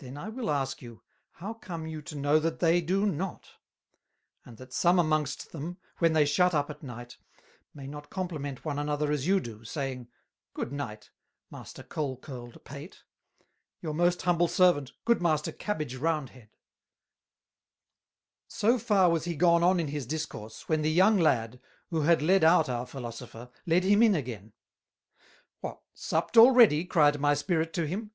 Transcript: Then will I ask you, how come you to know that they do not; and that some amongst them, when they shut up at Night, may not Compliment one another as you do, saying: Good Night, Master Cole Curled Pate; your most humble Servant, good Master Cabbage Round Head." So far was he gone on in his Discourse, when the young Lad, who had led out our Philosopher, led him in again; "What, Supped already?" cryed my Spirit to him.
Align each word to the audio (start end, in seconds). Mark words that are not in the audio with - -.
Then 0.00 0.16
will 0.34 0.50
I 0.50 0.60
ask 0.60 0.82
you, 0.82 1.00
how 1.30 1.54
come 1.54 1.86
you 1.86 2.02
to 2.02 2.14
know 2.14 2.38
that 2.38 2.58
they 2.58 2.82
do 2.82 3.06
not; 3.06 3.52
and 4.44 4.58
that 4.58 4.74
some 4.74 4.98
amongst 4.98 5.50
them, 5.52 5.78
when 5.96 6.12
they 6.12 6.26
shut 6.26 6.52
up 6.54 6.68
at 6.68 6.82
Night, 6.82 7.16
may 7.72 7.86
not 7.86 8.10
Compliment 8.10 8.66
one 8.66 8.78
another 8.78 9.10
as 9.10 9.26
you 9.26 9.40
do, 9.40 9.64
saying: 9.64 10.08
Good 10.52 10.72
Night, 10.72 11.08
Master 11.50 11.82
Cole 11.82 12.18
Curled 12.18 12.62
Pate; 12.66 13.02
your 13.80 13.94
most 13.94 14.20
humble 14.20 14.46
Servant, 14.46 14.92
good 15.06 15.22
Master 15.22 15.52
Cabbage 15.52 15.94
Round 15.94 16.28
Head." 16.28 16.50
So 18.48 18.78
far 18.78 19.08
was 19.08 19.24
he 19.24 19.34
gone 19.36 19.62
on 19.62 19.80
in 19.80 19.88
his 19.88 20.04
Discourse, 20.04 20.68
when 20.68 20.82
the 20.82 20.90
young 20.92 21.16
Lad, 21.16 21.60
who 21.88 22.02
had 22.02 22.20
led 22.20 22.44
out 22.44 22.68
our 22.68 22.84
Philosopher, 22.84 23.48
led 23.64 23.84
him 23.84 24.02
in 24.02 24.14
again; 24.14 24.52
"What, 25.62 25.80
Supped 25.94 26.36
already?" 26.36 26.84
cryed 26.84 27.18
my 27.18 27.32
Spirit 27.32 27.72
to 27.72 27.86
him. 27.86 28.10